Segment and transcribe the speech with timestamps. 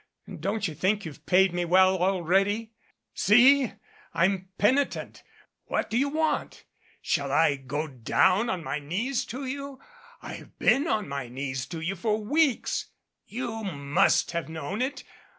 [0.39, 2.73] Don't you think you've paid me well already?
[3.13, 3.71] See!
[4.15, 5.21] I'm penitent.
[5.65, 6.65] What do you want?
[7.03, 9.79] Shall I go down on my knees to you.
[10.19, 12.87] I have been on my knees to you for weeks
[13.27, 15.03] you must have known it.